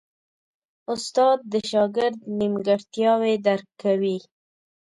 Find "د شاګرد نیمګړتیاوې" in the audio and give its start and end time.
1.51-3.33